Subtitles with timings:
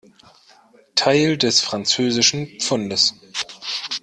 [0.95, 3.13] Teil des französischen Pfundes.